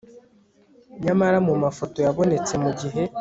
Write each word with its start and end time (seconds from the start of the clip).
nyamara 1.03 1.37
mumafoto 1.45 1.97
yabonetse 2.05 2.53
mugihe 2.63 3.01